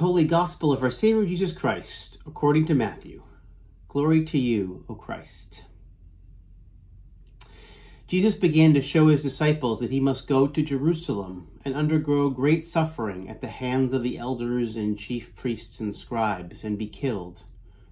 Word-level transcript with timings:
The 0.00 0.06
Holy 0.06 0.24
Gospel 0.24 0.72
of 0.72 0.82
our 0.82 0.90
Savior 0.90 1.26
Jesus 1.26 1.52
Christ, 1.52 2.16
according 2.26 2.64
to 2.68 2.74
Matthew. 2.74 3.22
Glory 3.86 4.24
to 4.24 4.38
you, 4.38 4.82
O 4.88 4.94
Christ. 4.94 5.64
Jesus 8.06 8.34
began 8.34 8.72
to 8.72 8.80
show 8.80 9.08
his 9.08 9.22
disciples 9.22 9.78
that 9.80 9.90
he 9.90 10.00
must 10.00 10.26
go 10.26 10.46
to 10.46 10.62
Jerusalem 10.62 11.48
and 11.66 11.74
undergo 11.74 12.30
great 12.30 12.66
suffering 12.66 13.28
at 13.28 13.42
the 13.42 13.48
hands 13.48 13.92
of 13.92 14.02
the 14.02 14.16
elders 14.16 14.74
and 14.74 14.98
chief 14.98 15.34
priests 15.36 15.80
and 15.80 15.94
scribes, 15.94 16.64
and 16.64 16.78
be 16.78 16.88
killed, 16.88 17.42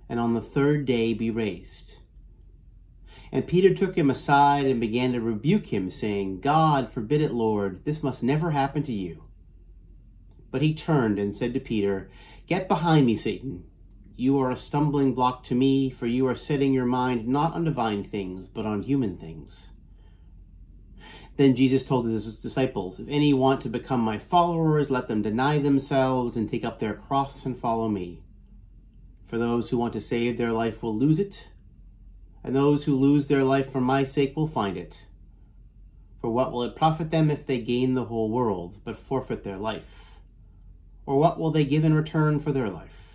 and 0.08 0.18
on 0.18 0.32
the 0.32 0.40
third 0.40 0.86
day 0.86 1.12
be 1.12 1.30
raised. 1.30 1.96
And 3.30 3.46
Peter 3.46 3.74
took 3.74 3.98
him 3.98 4.08
aside 4.08 4.64
and 4.64 4.80
began 4.80 5.12
to 5.12 5.20
rebuke 5.20 5.66
him, 5.66 5.90
saying, 5.90 6.40
God 6.40 6.90
forbid 6.90 7.20
it, 7.20 7.32
Lord, 7.32 7.84
this 7.84 8.02
must 8.02 8.22
never 8.22 8.52
happen 8.52 8.82
to 8.84 8.94
you. 8.94 9.24
But 10.50 10.62
he 10.62 10.74
turned 10.74 11.18
and 11.18 11.34
said 11.34 11.54
to 11.54 11.60
Peter, 11.60 12.10
Get 12.46 12.68
behind 12.68 13.06
me, 13.06 13.16
Satan. 13.16 13.64
You 14.16 14.40
are 14.40 14.50
a 14.50 14.56
stumbling 14.56 15.14
block 15.14 15.44
to 15.44 15.54
me, 15.54 15.90
for 15.90 16.06
you 16.06 16.26
are 16.26 16.34
setting 16.34 16.72
your 16.72 16.86
mind 16.86 17.28
not 17.28 17.54
on 17.54 17.64
divine 17.64 18.04
things, 18.04 18.48
but 18.48 18.66
on 18.66 18.82
human 18.82 19.16
things. 19.16 19.68
Then 21.36 21.54
Jesus 21.54 21.84
told 21.84 22.06
his 22.06 22.42
disciples, 22.42 22.98
If 22.98 23.06
any 23.08 23.32
want 23.32 23.60
to 23.60 23.68
become 23.68 24.00
my 24.00 24.18
followers, 24.18 24.90
let 24.90 25.06
them 25.06 25.22
deny 25.22 25.60
themselves 25.60 26.34
and 26.34 26.50
take 26.50 26.64
up 26.64 26.80
their 26.80 26.94
cross 26.94 27.44
and 27.44 27.56
follow 27.56 27.88
me. 27.88 28.22
For 29.26 29.38
those 29.38 29.70
who 29.70 29.78
want 29.78 29.92
to 29.92 30.00
save 30.00 30.36
their 30.36 30.52
life 30.52 30.82
will 30.82 30.96
lose 30.96 31.20
it, 31.20 31.46
and 32.42 32.56
those 32.56 32.84
who 32.84 32.94
lose 32.94 33.26
their 33.26 33.44
life 33.44 33.70
for 33.70 33.80
my 33.80 34.04
sake 34.04 34.34
will 34.34 34.48
find 34.48 34.76
it. 34.76 35.04
For 36.20 36.30
what 36.30 36.50
will 36.50 36.64
it 36.64 36.74
profit 36.74 37.12
them 37.12 37.30
if 37.30 37.46
they 37.46 37.60
gain 37.60 37.94
the 37.94 38.06
whole 38.06 38.30
world, 38.30 38.78
but 38.84 38.98
forfeit 38.98 39.44
their 39.44 39.58
life? 39.58 39.97
Or 41.08 41.16
what 41.16 41.38
will 41.38 41.50
they 41.50 41.64
give 41.64 41.84
in 41.84 41.94
return 41.94 42.38
for 42.38 42.52
their 42.52 42.68
life? 42.68 43.14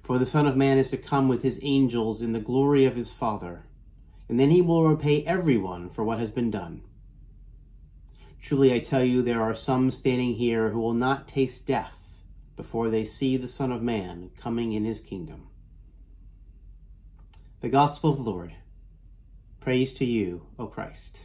For 0.00 0.16
the 0.16 0.24
Son 0.24 0.46
of 0.46 0.56
Man 0.56 0.78
is 0.78 0.88
to 0.90 0.96
come 0.96 1.26
with 1.26 1.42
his 1.42 1.58
angels 1.60 2.22
in 2.22 2.30
the 2.30 2.38
glory 2.38 2.84
of 2.84 2.94
his 2.94 3.12
Father, 3.12 3.64
and 4.28 4.38
then 4.38 4.50
he 4.50 4.62
will 4.62 4.86
repay 4.86 5.24
everyone 5.24 5.90
for 5.90 6.04
what 6.04 6.20
has 6.20 6.30
been 6.30 6.48
done. 6.48 6.82
Truly 8.40 8.72
I 8.72 8.78
tell 8.78 9.02
you, 9.02 9.22
there 9.22 9.42
are 9.42 9.56
some 9.56 9.90
standing 9.90 10.34
here 10.34 10.70
who 10.70 10.78
will 10.78 10.94
not 10.94 11.26
taste 11.26 11.66
death 11.66 11.98
before 12.56 12.90
they 12.90 13.04
see 13.04 13.36
the 13.36 13.48
Son 13.48 13.72
of 13.72 13.82
Man 13.82 14.30
coming 14.38 14.72
in 14.72 14.84
his 14.84 15.00
kingdom. 15.00 15.48
The 17.60 17.70
Gospel 17.70 18.10
of 18.10 18.18
the 18.18 18.30
Lord. 18.30 18.54
Praise 19.58 19.92
to 19.94 20.04
you, 20.04 20.46
O 20.60 20.68
Christ. 20.68 21.18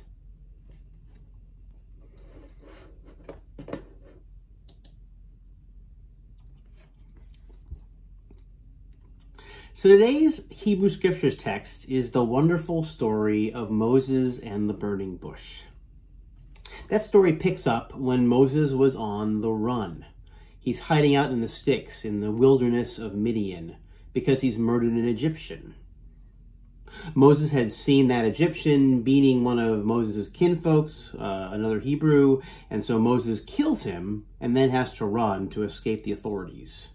So 9.77 9.89
today's 9.89 10.39
Hebrew 10.49 10.89
Scriptures 10.89 11.35
text 11.35 11.89
is 11.89 12.11
the 12.11 12.23
wonderful 12.23 12.81
story 12.81 13.51
of 13.51 13.69
Moses 13.69 14.39
and 14.39 14.69
the 14.69 14.73
burning 14.73 15.17
bush. 15.17 15.63
That 16.87 17.03
story 17.03 17.33
picks 17.33 17.67
up 17.67 17.93
when 17.93 18.25
Moses 18.25 18.71
was 18.71 18.95
on 18.95 19.41
the 19.41 19.51
run. 19.51 20.05
He's 20.57 20.79
hiding 20.79 21.13
out 21.13 21.29
in 21.29 21.41
the 21.41 21.49
sticks 21.49 22.05
in 22.05 22.21
the 22.21 22.31
wilderness 22.31 22.99
of 22.99 23.15
Midian 23.15 23.75
because 24.13 24.39
he's 24.39 24.57
murdered 24.57 24.93
an 24.93 25.09
Egyptian. 25.09 25.75
Moses 27.13 27.51
had 27.51 27.73
seen 27.73 28.07
that 28.07 28.23
Egyptian 28.23 29.01
beating 29.01 29.43
one 29.43 29.59
of 29.59 29.83
Moses' 29.83 30.29
kinfolks, 30.29 31.13
uh, 31.19 31.49
another 31.51 31.81
Hebrew, 31.81 32.41
and 32.69 32.81
so 32.81 32.97
Moses 32.97 33.41
kills 33.41 33.83
him 33.83 34.25
and 34.39 34.55
then 34.55 34.69
has 34.69 34.93
to 34.95 35.05
run 35.05 35.49
to 35.49 35.63
escape 35.63 36.05
the 36.05 36.13
authorities. 36.13 36.91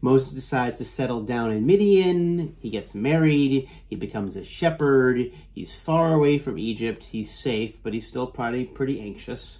Moses 0.00 0.32
decides 0.32 0.78
to 0.78 0.84
settle 0.84 1.22
down 1.22 1.50
in 1.50 1.66
Midian. 1.66 2.56
He 2.60 2.70
gets 2.70 2.94
married. 2.94 3.68
He 3.88 3.96
becomes 3.96 4.36
a 4.36 4.44
shepherd. 4.44 5.32
He's 5.52 5.78
far 5.78 6.14
away 6.14 6.38
from 6.38 6.58
Egypt. 6.58 7.04
He's 7.04 7.36
safe, 7.36 7.82
but 7.82 7.94
he's 7.94 8.06
still 8.06 8.26
probably 8.26 8.64
pretty 8.64 9.00
anxious. 9.00 9.58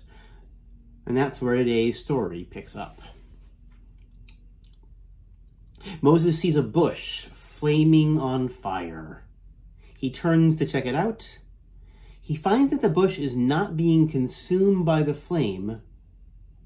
And 1.07 1.17
that's 1.17 1.41
where 1.41 1.57
today's 1.57 1.99
story 1.99 2.45
picks 2.51 2.77
up. 2.77 3.01
Moses 6.01 6.39
sees 6.39 6.57
a 6.57 6.63
bush 6.63 7.23
flaming 7.27 8.19
on 8.19 8.49
fire. 8.49 9.25
He 9.97 10.11
turns 10.11 10.59
to 10.59 10.67
check 10.67 10.87
it 10.87 10.95
out. 10.95 11.39
He 12.21 12.37
finds 12.37 12.71
that 12.71 12.83
the 12.83 12.91
bush 12.91 13.19
is 13.19 13.35
not 13.35 13.77
being 13.77 14.09
consumed 14.09 14.85
by 14.85 15.03
the 15.03 15.15
flame. 15.15 15.81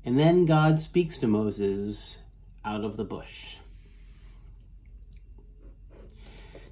And 0.05 0.19
then 0.19 0.45
God 0.45 0.81
speaks 0.81 1.19
to 1.19 1.29
Moses 1.29 2.19
out 2.65 2.85
of 2.85 2.97
the 2.97 3.05
bush. 3.05 3.57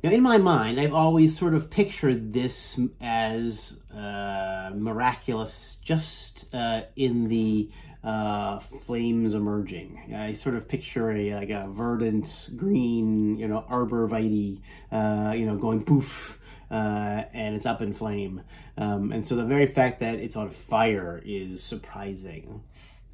Now, 0.03 0.11
in 0.11 0.23
my 0.23 0.39
mind, 0.39 0.81
I've 0.81 0.95
always 0.95 1.39
sort 1.39 1.55
of 1.55 1.69
pictured 1.69 2.33
this 2.33 2.81
as 3.03 3.79
uh, 3.95 4.71
miraculous 4.75 5.79
just 5.85 6.55
uh, 6.55 6.83
in 6.97 7.29
the 7.29 7.71
uh, 8.03 8.61
flames 8.61 9.35
emerging. 9.35 10.15
I 10.17 10.33
sort 10.33 10.55
of 10.55 10.67
picture 10.67 11.11
a 11.11 11.35
like 11.35 11.51
a 11.51 11.69
verdant 11.69 12.49
green, 12.57 13.37
you 13.37 13.47
know, 13.47 13.67
arborvitae, 13.71 14.63
uh, 14.91 15.33
you 15.33 15.45
know, 15.45 15.57
going 15.57 15.85
poof, 15.85 16.41
uh, 16.71 17.25
and 17.35 17.55
it's 17.55 17.67
up 17.67 17.83
in 17.83 17.93
flame. 17.93 18.43
Um, 18.79 19.13
and 19.13 19.27
so 19.27 19.37
the 19.37 19.45
very 19.45 19.67
fact 19.67 20.01
that 20.01 20.15
it's 20.15 20.37
on 20.37 20.49
fire 20.49 21.21
is 21.23 21.63
surprising. 21.63 22.63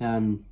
Um, 0.00 0.44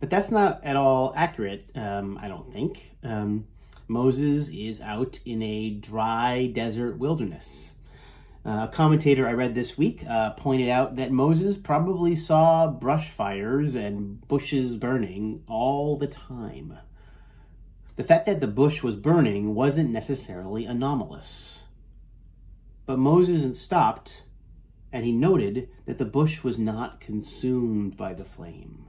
but 0.00 0.10
that's 0.10 0.30
not 0.30 0.64
at 0.64 0.76
all 0.76 1.12
accurate, 1.16 1.70
um, 1.74 2.18
I 2.20 2.28
don't 2.28 2.52
think. 2.52 2.90
Um, 3.02 3.46
Moses 3.88 4.48
is 4.50 4.80
out 4.80 5.18
in 5.24 5.42
a 5.42 5.70
dry 5.70 6.46
desert 6.46 6.98
wilderness. 6.98 7.70
Uh, 8.46 8.64
a 8.64 8.70
commentator 8.72 9.26
I 9.26 9.32
read 9.32 9.54
this 9.54 9.76
week 9.76 10.04
uh, 10.08 10.30
pointed 10.30 10.68
out 10.68 10.96
that 10.96 11.10
Moses 11.10 11.56
probably 11.56 12.16
saw 12.16 12.68
brush 12.68 13.10
fires 13.10 13.74
and 13.74 14.26
bushes 14.28 14.76
burning 14.76 15.42
all 15.48 15.96
the 15.96 16.06
time. 16.06 16.78
The 17.96 18.04
fact 18.04 18.26
that 18.26 18.40
the 18.40 18.46
bush 18.46 18.82
was 18.82 18.94
burning 18.94 19.54
wasn't 19.54 19.90
necessarily 19.90 20.64
anomalous. 20.66 21.62
But 22.86 22.98
Moses 22.98 23.60
stopped 23.60 24.22
and 24.92 25.04
he 25.04 25.12
noted 25.12 25.68
that 25.86 25.98
the 25.98 26.04
bush 26.04 26.42
was 26.42 26.58
not 26.58 27.00
consumed 27.00 27.96
by 27.96 28.14
the 28.14 28.24
flame. 28.24 28.86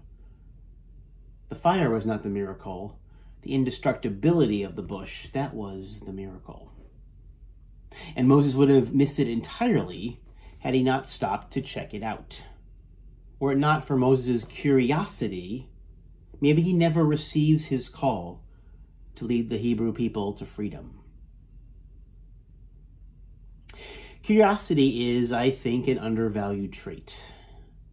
The 1.49 1.55
fire 1.55 1.89
was 1.89 2.05
not 2.05 2.23
the 2.23 2.29
miracle. 2.29 2.99
The 3.41 3.53
indestructibility 3.53 4.63
of 4.63 4.75
the 4.75 4.83
bush, 4.83 5.29
that 5.29 5.53
was 5.53 6.01
the 6.01 6.13
miracle. 6.13 6.71
And 8.15 8.27
Moses 8.27 8.53
would 8.53 8.69
have 8.69 8.93
missed 8.93 9.19
it 9.19 9.27
entirely 9.27 10.19
had 10.59 10.73
he 10.73 10.83
not 10.83 11.09
stopped 11.09 11.53
to 11.53 11.61
check 11.61 11.93
it 11.93 12.03
out. 12.03 12.43
Were 13.39 13.53
it 13.53 13.57
not 13.57 13.87
for 13.87 13.97
Moses' 13.97 14.43
curiosity, 14.43 15.67
maybe 16.39 16.61
he 16.61 16.73
never 16.73 17.03
receives 17.03 17.65
his 17.65 17.89
call 17.89 18.43
to 19.15 19.25
lead 19.25 19.49
the 19.49 19.57
Hebrew 19.57 19.93
people 19.93 20.33
to 20.33 20.45
freedom. 20.45 20.99
Curiosity 24.21 25.17
is, 25.17 25.31
I 25.31 25.49
think, 25.49 25.87
an 25.87 25.97
undervalued 25.97 26.73
trait 26.73 27.17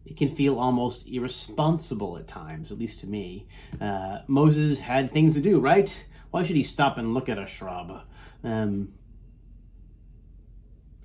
it 0.07 0.15
can 0.15 0.33
feel 0.33 0.57
almost 0.57 1.05
irresponsible 1.05 2.17
at 2.17 2.27
times, 2.27 2.71
at 2.71 2.79
least 2.79 3.01
to 3.01 3.07
me. 3.07 3.45
Uh, 3.79 4.19
Moses 4.27 4.79
had 4.79 5.11
things 5.11 5.35
to 5.35 5.41
do, 5.41 5.59
right? 5.59 6.05
Why 6.31 6.43
should 6.43 6.55
he 6.55 6.63
stop 6.63 6.97
and 6.97 7.13
look 7.13 7.27
at 7.27 7.37
a 7.37 7.45
shrub? 7.45 8.03
Um, 8.41 8.93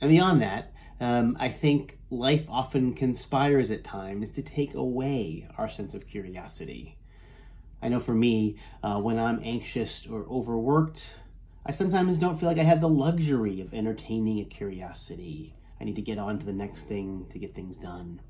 and 0.00 0.08
beyond 0.08 0.40
that, 0.42 0.72
um, 1.00 1.36
I 1.40 1.48
think 1.48 1.98
life 2.10 2.46
often 2.48 2.94
conspires 2.94 3.72
at 3.72 3.82
times 3.82 4.30
to 4.30 4.42
take 4.42 4.74
away 4.74 5.48
our 5.58 5.68
sense 5.68 5.94
of 5.94 6.06
curiosity. 6.06 6.96
I 7.82 7.88
know 7.88 7.98
for 7.98 8.14
me, 8.14 8.56
uh, 8.84 9.00
when 9.00 9.18
I'm 9.18 9.40
anxious 9.42 10.06
or 10.06 10.26
overworked, 10.30 11.10
I 11.66 11.72
sometimes 11.72 12.18
don't 12.18 12.38
feel 12.38 12.48
like 12.48 12.58
I 12.58 12.64
have 12.64 12.80
the 12.80 12.88
luxury 12.88 13.60
of 13.60 13.74
entertaining 13.74 14.38
a 14.38 14.44
curiosity. 14.44 15.56
I 15.80 15.84
need 15.84 15.96
to 15.96 16.02
get 16.02 16.18
on 16.18 16.38
to 16.38 16.46
the 16.46 16.52
next 16.52 16.84
thing 16.84 17.26
to 17.32 17.38
get 17.40 17.56
things 17.56 17.76
done 17.76 18.20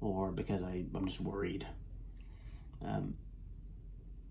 or 0.00 0.30
because 0.30 0.62
I, 0.62 0.84
I'm 0.94 1.06
just 1.06 1.20
worried. 1.20 1.66
Um, 2.84 3.14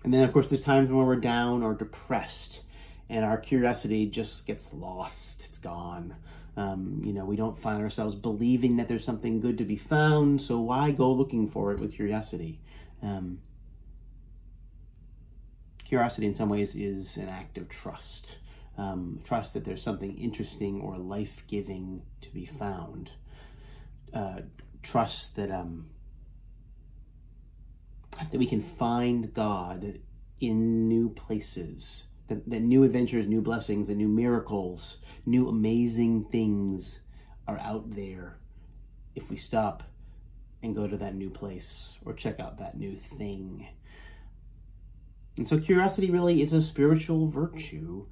and 0.03 0.13
then, 0.13 0.23
of 0.23 0.31
course, 0.31 0.47
there's 0.47 0.61
times 0.61 0.89
when 0.89 1.05
we're 1.05 1.15
down 1.17 1.63
or 1.63 1.73
depressed 1.73 2.61
and 3.09 3.23
our 3.23 3.37
curiosity 3.37 4.05
just 4.05 4.45
gets 4.45 4.73
lost. 4.73 5.45
It's 5.45 5.57
gone. 5.57 6.15
Um, 6.55 7.01
you 7.03 7.13
know, 7.13 7.25
we 7.25 7.35
don't 7.35 7.57
find 7.57 7.81
ourselves 7.81 8.15
believing 8.15 8.77
that 8.77 8.87
there's 8.87 9.03
something 9.03 9.39
good 9.39 9.59
to 9.59 9.63
be 9.63 9.77
found, 9.77 10.41
so 10.41 10.59
why 10.59 10.91
go 10.91 11.11
looking 11.11 11.47
for 11.47 11.71
it 11.71 11.79
with 11.79 11.93
curiosity? 11.93 12.59
Um, 13.03 13.39
curiosity, 15.85 16.25
in 16.25 16.33
some 16.33 16.49
ways, 16.49 16.75
is 16.75 17.17
an 17.17 17.29
act 17.29 17.57
of 17.57 17.69
trust. 17.69 18.39
Um, 18.77 19.21
trust 19.23 19.53
that 19.53 19.65
there's 19.65 19.81
something 19.81 20.17
interesting 20.17 20.81
or 20.81 20.97
life 20.97 21.43
giving 21.47 22.01
to 22.21 22.29
be 22.29 22.45
found. 22.45 23.11
Uh, 24.13 24.41
trust 24.91 25.35
that 25.35 25.51
um, 25.51 25.89
that 28.31 28.37
we 28.37 28.45
can 28.45 28.61
find 28.61 29.33
God 29.33 29.99
in 30.39 30.87
new 30.87 31.09
places, 31.09 32.05
that, 32.27 32.49
that 32.49 32.61
new 32.61 32.83
adventures, 32.83 33.27
new 33.27 33.41
blessings, 33.41 33.89
and 33.89 33.97
new 33.97 34.07
miracles, 34.07 34.99
new 35.25 35.49
amazing 35.49 36.25
things 36.25 37.01
are 37.47 37.59
out 37.59 37.95
there 37.95 38.37
if 39.15 39.29
we 39.29 39.37
stop 39.37 39.83
and 40.63 40.75
go 40.75 40.87
to 40.87 40.97
that 40.97 41.15
new 41.15 41.29
place 41.29 41.97
or 42.05 42.13
check 42.13 42.39
out 42.39 42.57
that 42.57 42.77
new 42.77 42.95
thing. 42.95 43.67
And 45.37 45.47
so 45.47 45.59
curiosity 45.59 46.09
really 46.09 46.41
is 46.41 46.53
a 46.53 46.61
spiritual 46.61 47.27
virtue 47.27 48.05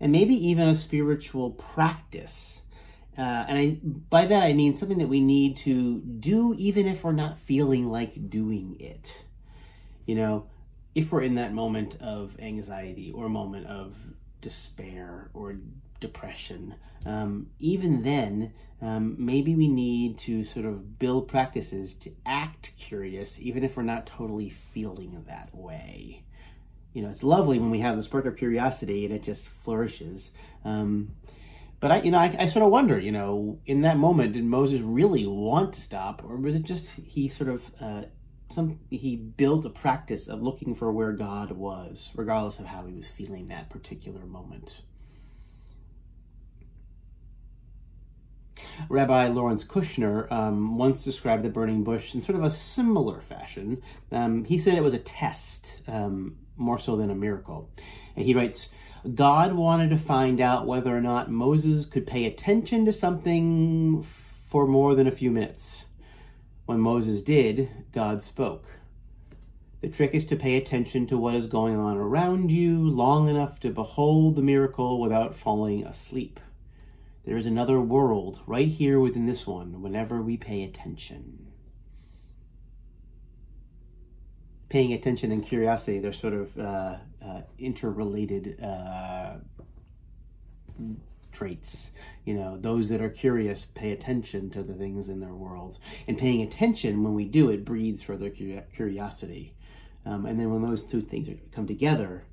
and 0.00 0.10
maybe 0.10 0.34
even 0.48 0.68
a 0.68 0.76
spiritual 0.76 1.50
practice. 1.50 2.62
Uh, 3.16 3.44
and 3.48 3.58
I, 3.58 3.78
by 4.10 4.26
that 4.26 4.42
I 4.42 4.52
mean 4.54 4.74
something 4.74 4.98
that 4.98 5.08
we 5.08 5.20
need 5.20 5.56
to 5.58 5.98
do 6.00 6.54
even 6.58 6.86
if 6.86 7.04
we're 7.04 7.12
not 7.12 7.38
feeling 7.38 7.86
like 7.86 8.28
doing 8.28 8.76
it. 8.80 9.22
You 10.06 10.16
know, 10.16 10.46
if 10.94 11.12
we're 11.12 11.22
in 11.22 11.36
that 11.36 11.52
moment 11.52 11.96
of 12.00 12.36
anxiety 12.40 13.12
or 13.12 13.28
moment 13.28 13.66
of 13.66 13.94
despair 14.40 15.30
or 15.32 15.56
depression, 16.00 16.74
um, 17.06 17.48
even 17.58 18.02
then, 18.02 18.52
um, 18.82 19.16
maybe 19.18 19.54
we 19.54 19.68
need 19.68 20.18
to 20.18 20.44
sort 20.44 20.66
of 20.66 20.98
build 20.98 21.28
practices 21.28 21.94
to 21.94 22.10
act 22.26 22.72
curious, 22.78 23.38
even 23.40 23.64
if 23.64 23.76
we're 23.76 23.82
not 23.82 24.06
totally 24.06 24.50
feeling 24.50 25.24
that 25.26 25.54
way. 25.54 26.22
You 26.92 27.02
know, 27.02 27.10
it's 27.10 27.22
lovely 27.22 27.58
when 27.58 27.70
we 27.70 27.80
have 27.80 27.96
the 27.96 28.02
spark 28.02 28.26
of 28.26 28.36
curiosity 28.36 29.04
and 29.04 29.14
it 29.14 29.22
just 29.22 29.48
flourishes. 29.48 30.30
Um, 30.64 31.14
but 31.80 31.92
I, 31.92 32.02
you 32.02 32.10
know, 32.10 32.18
I, 32.18 32.34
I, 32.38 32.46
sort 32.46 32.64
of 32.64 32.70
wonder, 32.70 32.98
you 32.98 33.12
know, 33.12 33.60
in 33.66 33.82
that 33.82 33.96
moment, 33.96 34.32
did 34.32 34.44
Moses 34.44 34.80
really 34.80 35.26
want 35.26 35.74
to 35.74 35.80
stop, 35.80 36.22
or 36.24 36.36
was 36.36 36.54
it 36.54 36.62
just 36.62 36.88
he 36.88 37.28
sort 37.28 37.50
of 37.50 37.62
uh, 37.80 38.02
some 38.50 38.78
he 38.90 39.16
built 39.16 39.66
a 39.66 39.70
practice 39.70 40.28
of 40.28 40.42
looking 40.42 40.74
for 40.74 40.92
where 40.92 41.12
God 41.12 41.50
was, 41.52 42.10
regardless 42.14 42.58
of 42.58 42.66
how 42.66 42.86
he 42.86 42.94
was 42.94 43.10
feeling 43.10 43.48
that 43.48 43.70
particular 43.70 44.24
moment. 44.24 44.82
Rabbi 48.88 49.28
Lawrence 49.28 49.64
Kushner 49.64 50.30
um, 50.30 50.78
once 50.78 51.04
described 51.04 51.42
the 51.42 51.48
burning 51.48 51.84
bush 51.84 52.14
in 52.14 52.22
sort 52.22 52.38
of 52.38 52.44
a 52.44 52.50
similar 52.50 53.20
fashion. 53.20 53.82
Um, 54.12 54.44
he 54.44 54.58
said 54.58 54.74
it 54.74 54.82
was 54.82 54.94
a 54.94 54.98
test, 54.98 55.80
um, 55.86 56.36
more 56.56 56.78
so 56.78 56.96
than 56.96 57.10
a 57.10 57.14
miracle. 57.14 57.70
And 58.16 58.24
he 58.24 58.34
writes, 58.34 58.70
God 59.12 59.52
wanted 59.52 59.90
to 59.90 59.98
find 59.98 60.40
out 60.40 60.66
whether 60.66 60.96
or 60.96 61.00
not 61.02 61.30
Moses 61.30 61.84
could 61.84 62.06
pay 62.06 62.24
attention 62.24 62.86
to 62.86 62.92
something 62.92 64.02
for 64.46 64.66
more 64.66 64.94
than 64.94 65.06
a 65.06 65.10
few 65.10 65.30
minutes. 65.30 65.84
When 66.64 66.80
Moses 66.80 67.20
did, 67.20 67.68
God 67.92 68.22
spoke. 68.22 68.64
The 69.82 69.90
trick 69.90 70.14
is 70.14 70.24
to 70.28 70.36
pay 70.36 70.56
attention 70.56 71.06
to 71.08 71.18
what 71.18 71.34
is 71.34 71.44
going 71.44 71.76
on 71.76 71.98
around 71.98 72.50
you 72.50 72.78
long 72.78 73.28
enough 73.28 73.60
to 73.60 73.70
behold 73.70 74.36
the 74.36 74.42
miracle 74.42 74.98
without 74.98 75.36
falling 75.36 75.84
asleep. 75.84 76.40
There 77.26 77.36
is 77.36 77.44
another 77.44 77.82
world 77.82 78.40
right 78.46 78.68
here 78.68 78.98
within 78.98 79.26
this 79.26 79.46
one 79.46 79.82
whenever 79.82 80.22
we 80.22 80.38
pay 80.38 80.62
attention. 80.62 81.48
Paying 84.68 84.92
attention 84.92 85.30
and 85.30 85.44
curiosity, 85.44 85.98
they're 85.98 86.12
sort 86.12 86.34
of 86.34 86.58
uh, 86.58 86.96
uh, 87.24 87.40
interrelated 87.58 88.62
uh, 88.62 89.34
traits. 91.32 91.90
You 92.24 92.34
know, 92.34 92.56
those 92.58 92.88
that 92.88 93.00
are 93.00 93.10
curious 93.10 93.66
pay 93.66 93.92
attention 93.92 94.50
to 94.50 94.62
the 94.62 94.74
things 94.74 95.08
in 95.08 95.20
their 95.20 95.34
world. 95.34 95.78
And 96.08 96.16
paying 96.16 96.42
attention, 96.42 97.02
when 97.02 97.14
we 97.14 97.24
do 97.24 97.50
it, 97.50 97.64
breeds 97.64 98.02
further 98.02 98.30
curiosity. 98.30 99.54
Um, 100.06 100.26
and 100.26 100.38
then 100.38 100.50
when 100.50 100.62
those 100.62 100.84
two 100.84 101.00
things 101.00 101.28
come 101.52 101.66
together, 101.66 102.24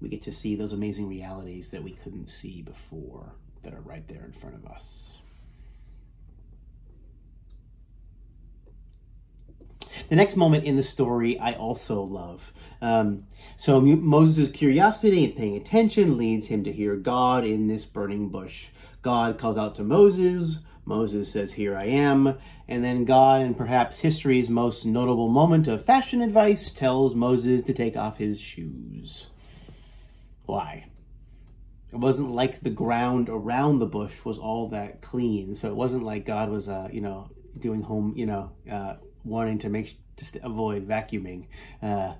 we 0.00 0.08
get 0.08 0.22
to 0.22 0.32
see 0.32 0.54
those 0.54 0.72
amazing 0.72 1.08
realities 1.08 1.70
that 1.70 1.82
we 1.82 1.92
couldn't 1.92 2.28
see 2.28 2.62
before 2.62 3.34
that 3.62 3.74
are 3.74 3.80
right 3.80 4.06
there 4.08 4.24
in 4.24 4.32
front 4.32 4.54
of 4.54 4.66
us. 4.66 5.18
The 10.08 10.16
next 10.16 10.36
moment 10.36 10.64
in 10.64 10.76
the 10.76 10.82
story 10.82 11.38
I 11.38 11.52
also 11.52 12.02
love. 12.02 12.52
Um, 12.80 13.26
so 13.56 13.80
Moses' 13.80 14.50
curiosity 14.50 15.24
and 15.24 15.36
paying 15.36 15.56
attention 15.56 16.18
leads 16.18 16.46
him 16.46 16.64
to 16.64 16.72
hear 16.72 16.96
God 16.96 17.44
in 17.44 17.66
this 17.66 17.84
burning 17.84 18.28
bush. 18.28 18.68
God 19.02 19.38
calls 19.38 19.58
out 19.58 19.74
to 19.76 19.84
Moses. 19.84 20.60
Moses 20.84 21.30
says, 21.30 21.52
Here 21.52 21.76
I 21.76 21.86
am. 21.86 22.38
And 22.68 22.84
then 22.84 23.04
God, 23.04 23.42
in 23.42 23.54
perhaps 23.54 23.98
history's 23.98 24.50
most 24.50 24.84
notable 24.84 25.28
moment 25.28 25.68
of 25.68 25.84
fashion 25.84 26.22
advice, 26.22 26.72
tells 26.72 27.14
Moses 27.14 27.62
to 27.62 27.74
take 27.74 27.96
off 27.96 28.18
his 28.18 28.40
shoes. 28.40 29.28
Why? 30.46 30.86
it 31.94 32.00
wasn't 32.00 32.32
like 32.32 32.60
the 32.60 32.70
ground 32.70 33.28
around 33.28 33.78
the 33.78 33.86
bush 33.86 34.24
was 34.24 34.36
all 34.36 34.68
that 34.70 35.00
clean. 35.00 35.54
So 35.54 35.68
it 35.68 35.76
wasn't 35.76 36.02
like 36.02 36.26
God 36.26 36.50
was, 36.50 36.68
uh, 36.68 36.88
you 36.92 37.00
know, 37.00 37.30
doing 37.60 37.82
home, 37.82 38.14
you 38.16 38.26
know, 38.26 38.50
uh, 38.68 38.94
wanting 39.24 39.58
to 39.60 39.68
make 39.68 39.98
to 40.16 40.46
avoid 40.46 40.86
vacuuming. 40.86 41.46
Uh, 41.82 42.14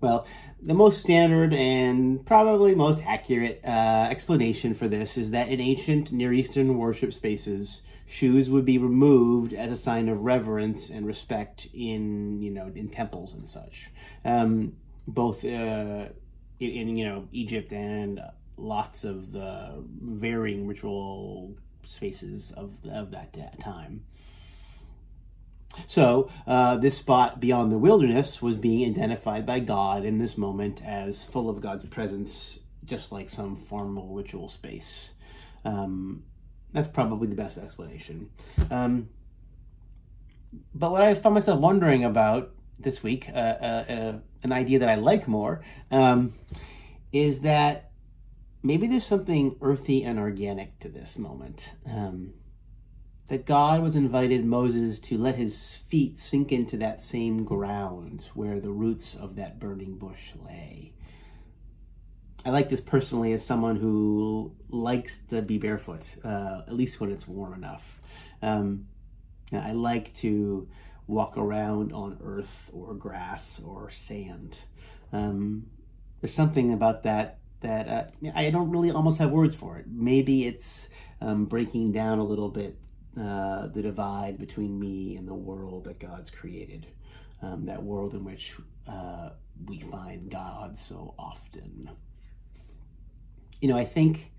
well, 0.00 0.26
the 0.60 0.74
most 0.74 0.98
standard 0.98 1.54
and 1.54 2.26
probably 2.26 2.74
most 2.74 3.02
accurate 3.06 3.60
uh, 3.64 4.08
explanation 4.10 4.74
for 4.74 4.88
this 4.88 5.16
is 5.16 5.30
that 5.30 5.48
in 5.48 5.60
ancient 5.60 6.10
Near 6.10 6.32
Eastern 6.32 6.76
worship 6.76 7.14
spaces, 7.14 7.82
shoes 8.06 8.50
would 8.50 8.64
be 8.64 8.78
removed 8.78 9.52
as 9.52 9.70
a 9.70 9.76
sign 9.76 10.08
of 10.08 10.20
reverence 10.20 10.90
and 10.90 11.06
respect 11.06 11.68
in, 11.72 12.42
you 12.42 12.50
know, 12.50 12.70
in 12.74 12.88
temples 12.88 13.34
and 13.34 13.48
such. 13.48 13.90
Um, 14.24 14.72
both 15.06 15.44
uh, 15.44 16.08
in, 16.58 16.70
in 16.70 16.96
you 16.96 17.04
know 17.04 17.28
Egypt 17.32 17.72
and 17.72 18.20
lots 18.56 19.04
of 19.04 19.32
the 19.32 19.84
varying 20.02 20.66
ritual 20.66 21.54
spaces 21.84 22.52
of 22.52 22.72
of 22.86 23.10
that 23.10 23.60
time. 23.60 24.04
So, 25.86 26.30
uh, 26.46 26.76
this 26.76 26.98
spot 26.98 27.40
beyond 27.40 27.72
the 27.72 27.78
wilderness 27.78 28.42
was 28.42 28.56
being 28.56 28.90
identified 28.90 29.46
by 29.46 29.60
God 29.60 30.04
in 30.04 30.18
this 30.18 30.36
moment 30.36 30.82
as 30.84 31.22
full 31.22 31.48
of 31.48 31.60
God's 31.60 31.84
presence, 31.86 32.60
just 32.84 33.12
like 33.12 33.28
some 33.28 33.56
formal 33.56 34.14
ritual 34.14 34.48
space. 34.48 35.12
Um, 35.64 36.24
that's 36.72 36.88
probably 36.88 37.28
the 37.28 37.34
best 37.34 37.58
explanation. 37.58 38.30
Um, 38.70 39.08
but 40.74 40.90
what 40.90 41.02
I 41.02 41.14
found 41.14 41.34
myself 41.34 41.60
wondering 41.60 42.04
about 42.04 42.50
this 42.78 43.02
week, 43.02 43.28
uh, 43.28 43.38
uh, 43.38 43.84
uh, 43.88 44.18
an 44.42 44.52
idea 44.52 44.80
that 44.80 44.88
I 44.88 44.96
like 44.96 45.28
more, 45.28 45.64
um, 45.90 46.34
is 47.12 47.40
that 47.40 47.90
maybe 48.62 48.86
there's 48.86 49.06
something 49.06 49.56
earthy 49.60 50.04
and 50.04 50.18
organic 50.18 50.78
to 50.80 50.88
this 50.88 51.18
moment. 51.18 51.70
Um, 51.86 52.34
that 53.32 53.46
God 53.46 53.80
was 53.80 53.96
invited 53.96 54.44
Moses 54.44 54.98
to 54.98 55.16
let 55.16 55.36
his 55.36 55.70
feet 55.88 56.18
sink 56.18 56.52
into 56.52 56.76
that 56.76 57.00
same 57.00 57.44
ground 57.44 58.28
where 58.34 58.60
the 58.60 58.70
roots 58.70 59.14
of 59.14 59.36
that 59.36 59.58
burning 59.58 59.96
bush 59.96 60.32
lay. 60.44 60.92
I 62.44 62.50
like 62.50 62.68
this 62.68 62.82
personally 62.82 63.32
as 63.32 63.42
someone 63.42 63.76
who 63.76 64.54
likes 64.68 65.18
to 65.30 65.40
be 65.40 65.56
barefoot, 65.56 66.04
uh, 66.22 66.60
at 66.66 66.74
least 66.74 67.00
when 67.00 67.10
it's 67.10 67.26
warm 67.26 67.54
enough. 67.54 68.02
Um, 68.42 68.88
I 69.50 69.72
like 69.72 70.12
to 70.16 70.68
walk 71.06 71.38
around 71.38 71.94
on 71.94 72.18
earth 72.22 72.70
or 72.70 72.92
grass 72.92 73.62
or 73.64 73.90
sand. 73.90 74.58
Um, 75.10 75.68
there's 76.20 76.34
something 76.34 76.74
about 76.74 77.04
that 77.04 77.38
that 77.60 77.88
uh, 77.88 78.30
I 78.34 78.50
don't 78.50 78.68
really 78.68 78.90
almost 78.90 79.20
have 79.20 79.30
words 79.30 79.54
for 79.54 79.78
it. 79.78 79.86
Maybe 79.88 80.46
it's 80.46 80.90
um, 81.22 81.46
breaking 81.46 81.92
down 81.92 82.18
a 82.18 82.24
little 82.24 82.50
bit 82.50 82.76
uh, 83.18 83.66
the 83.68 83.82
divide 83.82 84.38
between 84.38 84.78
me 84.78 85.16
and 85.16 85.28
the 85.28 85.34
world 85.34 85.84
that 85.84 85.98
God's 85.98 86.30
created, 86.30 86.86
um, 87.42 87.66
that 87.66 87.82
world 87.82 88.14
in 88.14 88.24
which 88.24 88.56
uh, 88.88 89.30
we 89.66 89.80
find 89.80 90.30
God 90.30 90.78
so 90.78 91.14
often. 91.18 91.90
You 93.60 93.68
know, 93.68 93.76
I 93.76 93.84
think 93.84 94.32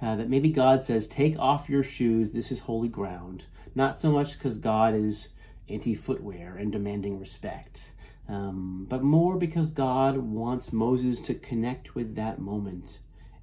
uh, 0.00 0.16
that 0.16 0.28
maybe 0.28 0.50
God 0.50 0.84
says, 0.84 1.06
Take 1.06 1.38
off 1.38 1.68
your 1.68 1.82
shoes, 1.82 2.32
this 2.32 2.52
is 2.52 2.60
holy 2.60 2.88
ground, 2.88 3.46
not 3.74 4.00
so 4.00 4.10
much 4.10 4.34
because 4.34 4.58
God 4.58 4.94
is 4.94 5.30
anti 5.68 5.94
footwear 5.94 6.56
and 6.56 6.70
demanding 6.70 7.18
respect. 7.18 7.92
Um, 8.28 8.86
but 8.88 9.02
more 9.02 9.36
because 9.36 9.70
God 9.70 10.16
wants 10.16 10.72
Moses 10.72 11.20
to 11.22 11.34
connect 11.34 11.94
with 11.94 12.16
that 12.16 12.40
moment 12.40 12.98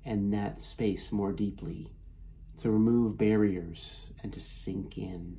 and 0.05 0.33
that 0.33 0.61
space 0.61 1.11
more 1.11 1.31
deeply, 1.31 1.89
to 2.61 2.71
remove 2.71 3.17
barriers 3.17 4.11
and 4.21 4.31
to 4.33 4.39
sink 4.39 4.97
in. 4.97 5.37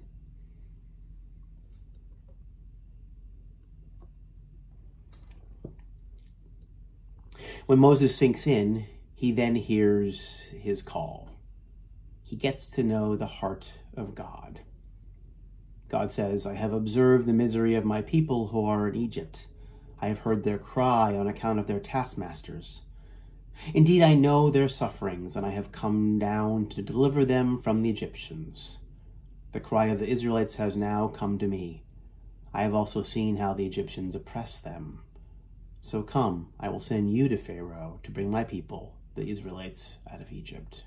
When 7.66 7.78
Moses 7.78 8.14
sinks 8.14 8.46
in, 8.46 8.86
he 9.14 9.32
then 9.32 9.54
hears 9.54 10.48
his 10.60 10.82
call. 10.82 11.30
He 12.22 12.36
gets 12.36 12.68
to 12.70 12.82
know 12.82 13.16
the 13.16 13.26
heart 13.26 13.72
of 13.96 14.14
God. 14.14 14.60
God 15.88 16.10
says, 16.10 16.46
I 16.46 16.54
have 16.54 16.72
observed 16.72 17.26
the 17.26 17.32
misery 17.32 17.74
of 17.74 17.84
my 17.84 18.02
people 18.02 18.48
who 18.48 18.66
are 18.66 18.88
in 18.88 18.96
Egypt. 18.96 19.46
I 20.00 20.08
have 20.08 20.18
heard 20.18 20.44
their 20.44 20.58
cry 20.58 21.16
on 21.16 21.28
account 21.28 21.58
of 21.58 21.66
their 21.66 21.80
taskmasters. 21.80 22.82
Indeed, 23.72 24.02
I 24.02 24.14
know 24.14 24.50
their 24.50 24.68
sufferings, 24.68 25.36
and 25.36 25.46
I 25.46 25.50
have 25.50 25.72
come 25.72 26.18
down 26.18 26.68
to 26.70 26.82
deliver 26.82 27.24
them 27.24 27.58
from 27.58 27.82
the 27.82 27.90
Egyptians. 27.90 28.80
The 29.52 29.60
cry 29.60 29.86
of 29.86 30.00
the 30.00 30.08
Israelites 30.08 30.56
has 30.56 30.76
now 30.76 31.08
come 31.08 31.38
to 31.38 31.46
me. 31.46 31.84
I 32.52 32.62
have 32.62 32.74
also 32.74 33.02
seen 33.02 33.36
how 33.36 33.54
the 33.54 33.66
Egyptians 33.66 34.14
oppress 34.14 34.60
them. 34.60 35.00
So 35.82 36.02
come, 36.02 36.52
I 36.58 36.68
will 36.68 36.80
send 36.80 37.12
you 37.12 37.28
to 37.28 37.36
Pharaoh 37.36 38.00
to 38.02 38.10
bring 38.10 38.30
my 38.30 38.44
people, 38.44 38.96
the 39.14 39.28
Israelites, 39.28 39.98
out 40.10 40.20
of 40.20 40.32
Egypt. 40.32 40.84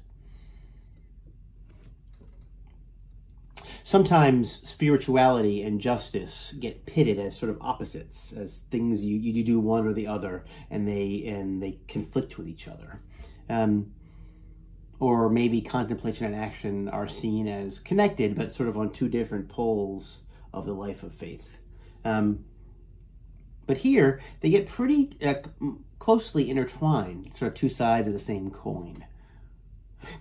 Sometimes 3.88 4.52
spirituality 4.70 5.64
and 5.64 5.80
justice 5.80 6.54
get 6.60 6.86
pitted 6.86 7.20
as 7.20 7.38
sort 7.38 7.50
of 7.50 7.62
opposites, 7.62 8.34
as 8.34 8.58
things 8.70 9.06
you, 9.06 9.18
you 9.18 9.46
do 9.46 9.62
one 9.62 9.88
or 9.88 9.94
the 9.94 10.08
other, 10.08 10.44
and 10.70 10.86
they 10.86 11.24
and 11.26 11.64
they 11.64 11.80
conflict 11.88 12.38
with 12.38 12.50
each 12.50 12.68
other. 12.68 13.00
Um, 13.50 13.94
or 15.00 15.30
maybe 15.30 15.62
contemplation 15.62 16.26
and 16.26 16.36
action 16.36 16.90
are 16.90 17.08
seen 17.08 17.48
as 17.48 17.80
connected, 17.80 18.36
but 18.36 18.54
sort 18.54 18.68
of 18.68 18.78
on 18.78 18.92
two 18.92 19.08
different 19.08 19.48
poles 19.48 20.24
of 20.54 20.66
the 20.66 20.74
life 20.74 21.04
of 21.04 21.14
faith. 21.14 21.56
Um, 22.04 22.44
but 23.68 23.78
here, 23.78 24.20
they 24.42 24.50
get 24.50 24.68
pretty 24.68 25.18
uh, 25.26 25.36
closely 25.98 26.50
intertwined, 26.50 27.32
sort 27.38 27.54
of 27.54 27.58
two 27.58 27.70
sides 27.70 28.10
of 28.10 28.14
the 28.14 28.20
same 28.20 28.52
coin. 28.52 29.06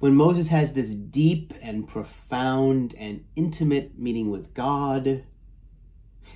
When 0.00 0.14
Moses 0.14 0.48
has 0.48 0.72
this 0.72 0.90
deep 0.90 1.54
and 1.62 1.88
profound 1.88 2.94
and 2.98 3.24
intimate 3.36 3.98
meeting 3.98 4.30
with 4.30 4.54
God, 4.54 5.24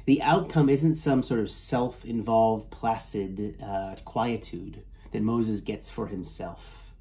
the 0.06 0.22
outcome 0.22 0.68
isn't 0.68 0.96
some 0.96 1.22
sort 1.22 1.40
of 1.40 1.50
self 1.50 2.04
involved, 2.04 2.70
placid 2.70 3.56
uh, 3.62 3.96
quietude 4.04 4.82
that 5.12 5.22
Moses 5.22 5.60
gets 5.60 5.90
for 5.90 6.06
himself. 6.06 6.92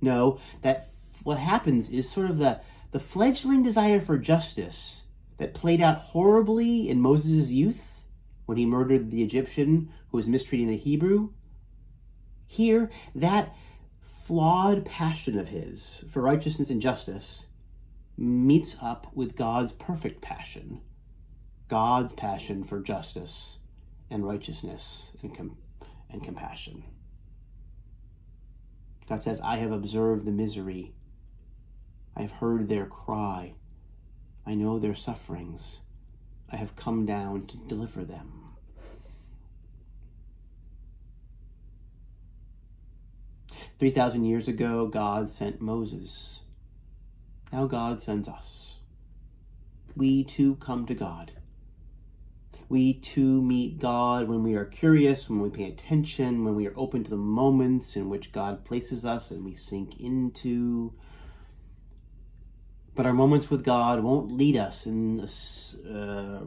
No, 0.00 0.40
that 0.62 0.90
what 1.22 1.38
happens 1.38 1.90
is 1.90 2.10
sort 2.10 2.30
of 2.30 2.38
the, 2.38 2.60
the 2.92 3.00
fledgling 3.00 3.62
desire 3.62 4.00
for 4.00 4.18
justice 4.18 5.04
that 5.38 5.54
played 5.54 5.80
out 5.80 5.98
horribly 5.98 6.88
in 6.88 7.00
Moses' 7.00 7.50
youth 7.50 8.02
when 8.46 8.58
he 8.58 8.66
murdered 8.66 9.10
the 9.10 9.22
Egyptian 9.22 9.90
who 10.10 10.16
was 10.16 10.28
mistreating 10.28 10.68
the 10.68 10.76
Hebrew. 10.76 11.30
Here, 12.46 12.90
that 13.14 13.54
flawed 14.30 14.84
passion 14.84 15.36
of 15.36 15.48
his 15.48 16.04
for 16.08 16.22
righteousness 16.22 16.70
and 16.70 16.80
justice 16.80 17.46
meets 18.16 18.76
up 18.80 19.08
with 19.12 19.34
God's 19.34 19.72
perfect 19.72 20.20
passion, 20.20 20.80
God's 21.66 22.12
passion 22.12 22.62
for 22.62 22.78
justice 22.78 23.58
and 24.08 24.24
righteousness 24.24 25.16
and, 25.20 25.36
com- 25.36 25.56
and 26.08 26.22
compassion. 26.22 26.84
God 29.08 29.20
says, 29.20 29.40
I 29.40 29.56
have 29.56 29.72
observed 29.72 30.24
the 30.24 30.30
misery. 30.30 30.92
I 32.14 32.22
have 32.22 32.30
heard 32.30 32.68
their 32.68 32.86
cry. 32.86 33.54
I 34.46 34.54
know 34.54 34.78
their 34.78 34.94
sufferings. 34.94 35.80
I 36.48 36.54
have 36.54 36.76
come 36.76 37.04
down 37.04 37.46
to 37.46 37.56
deliver 37.56 38.04
them. 38.04 38.49
3,000 43.80 44.26
years 44.26 44.46
ago, 44.46 44.86
God 44.86 45.30
sent 45.30 45.62
Moses. 45.62 46.40
Now 47.50 47.66
God 47.66 48.02
sends 48.02 48.28
us. 48.28 48.76
We 49.96 50.22
too 50.22 50.56
come 50.56 50.84
to 50.84 50.94
God. 50.94 51.32
We 52.68 52.92
too 52.92 53.40
meet 53.40 53.80
God 53.80 54.28
when 54.28 54.42
we 54.42 54.54
are 54.54 54.66
curious, 54.66 55.30
when 55.30 55.40
we 55.40 55.48
pay 55.48 55.64
attention, 55.64 56.44
when 56.44 56.56
we 56.56 56.68
are 56.68 56.74
open 56.76 57.04
to 57.04 57.10
the 57.10 57.16
moments 57.16 57.96
in 57.96 58.10
which 58.10 58.32
God 58.32 58.66
places 58.66 59.06
us 59.06 59.30
and 59.30 59.46
we 59.46 59.54
sink 59.54 59.98
into. 59.98 60.92
But 62.94 63.06
our 63.06 63.14
moments 63.14 63.48
with 63.48 63.64
God 63.64 64.02
won't 64.02 64.30
lead 64.30 64.58
us 64.58 64.84
in 64.84 65.20
a, 65.20 65.90
uh, 65.90 66.44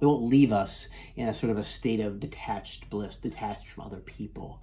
they 0.00 0.06
won't 0.06 0.24
leave 0.24 0.50
us 0.50 0.88
in 1.14 1.28
a 1.28 1.34
sort 1.34 1.50
of 1.50 1.58
a 1.58 1.64
state 1.64 2.00
of 2.00 2.20
detached 2.20 2.88
bliss, 2.88 3.18
detached 3.18 3.68
from 3.68 3.84
other 3.84 4.00
people, 4.00 4.62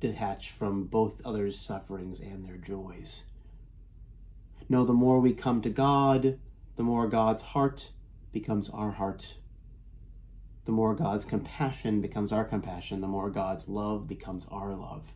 detached 0.00 0.50
from 0.50 0.84
both 0.84 1.20
others' 1.24 1.58
sufferings 1.58 2.20
and 2.20 2.44
their 2.44 2.56
joys. 2.56 3.24
No, 4.68 4.84
the 4.84 4.92
more 4.92 5.20
we 5.20 5.34
come 5.34 5.60
to 5.62 5.70
God, 5.70 6.38
the 6.76 6.82
more 6.82 7.06
God's 7.06 7.42
heart 7.42 7.90
becomes 8.32 8.70
our 8.70 8.92
heart. 8.92 9.34
The 10.64 10.72
more 10.72 10.94
God's 10.94 11.24
compassion 11.24 12.00
becomes 12.00 12.32
our 12.32 12.44
compassion, 12.44 13.00
the 13.00 13.06
more 13.06 13.30
God's 13.30 13.68
love 13.68 14.08
becomes 14.08 14.46
our 14.50 14.74
love. 14.74 15.12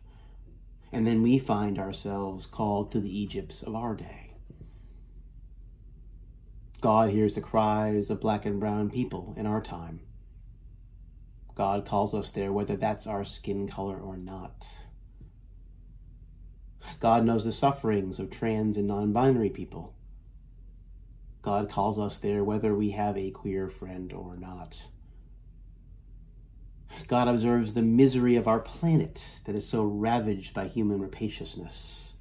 And 0.91 1.05
then 1.07 1.21
we 1.21 1.39
find 1.39 1.79
ourselves 1.79 2.45
called 2.45 2.91
to 2.91 2.99
the 2.99 3.17
Egypts 3.17 3.63
of 3.63 3.75
our 3.75 3.95
day. 3.95 4.33
God 6.81 7.09
hears 7.09 7.35
the 7.35 7.41
cries 7.41 8.09
of 8.09 8.21
black 8.21 8.45
and 8.45 8.59
brown 8.59 8.89
people 8.89 9.33
in 9.35 9.45
our 9.45 9.61
time. 9.61 9.99
God 11.59 11.85
calls 11.85 12.13
us 12.13 12.31
there, 12.31 12.53
whether 12.53 12.77
that's 12.77 13.05
our 13.05 13.25
skin 13.25 13.67
color 13.67 13.97
or 13.97 14.15
not. 14.15 14.65
God 17.01 17.25
knows 17.25 17.43
the 17.43 17.51
sufferings 17.51 18.17
of 18.17 18.31
trans 18.31 18.77
and 18.77 18.87
non 18.87 19.11
binary 19.11 19.49
people. 19.49 19.93
God 21.41 21.69
calls 21.69 21.99
us 21.99 22.17
there, 22.19 22.45
whether 22.45 22.73
we 22.73 22.91
have 22.91 23.17
a 23.17 23.31
queer 23.31 23.67
friend 23.67 24.13
or 24.13 24.37
not. 24.37 24.81
God 27.09 27.27
observes 27.27 27.73
the 27.73 27.81
misery 27.81 28.37
of 28.37 28.47
our 28.47 28.61
planet 28.61 29.21
that 29.43 29.53
is 29.53 29.67
so 29.67 29.83
ravaged 29.83 30.53
by 30.53 30.69
human 30.69 31.01
rapaciousness. 31.01 32.13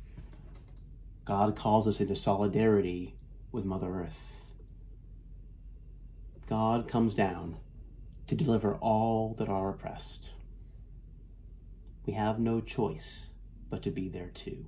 God 1.24 1.54
calls 1.54 1.86
us 1.86 2.00
into 2.00 2.16
solidarity 2.16 3.14
with 3.52 3.64
Mother 3.64 4.00
Earth. 4.00 4.18
God 6.48 6.88
comes 6.88 7.14
down 7.14 7.58
to 8.28 8.34
deliver 8.34 8.76
all 8.76 9.34
that 9.38 9.48
are 9.48 9.70
oppressed. 9.70 10.30
We 12.06 12.12
have 12.12 12.38
no 12.38 12.60
choice 12.60 13.30
but 13.68 13.82
to 13.82 13.90
be 13.90 14.08
there 14.08 14.30
too. 14.32 14.66